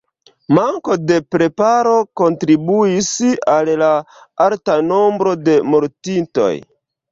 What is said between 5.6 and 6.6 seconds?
mortintoj.